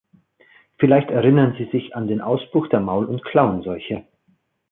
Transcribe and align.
Vielleicht 0.79 1.11
erinnern 1.11 1.53
Sie 1.59 1.65
sich 1.65 1.95
an 1.95 2.07
den 2.07 2.21
Ausbruch 2.21 2.65
der 2.69 2.79
Maul- 2.79 3.05
und 3.05 3.23
Klauenseuche? 3.23 4.03